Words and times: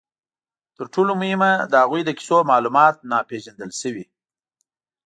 تر 0.77 0.85
ټولو 0.93 1.11
مهمه، 1.21 1.51
د 1.71 1.73
هغوی 1.83 2.01
د 2.05 2.09
کیسو 2.17 2.37
معلومات 2.51 2.95
ناپېژندل 3.11 3.71
شوي. 3.81 4.05